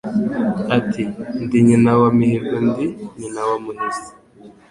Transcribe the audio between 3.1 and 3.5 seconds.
nyina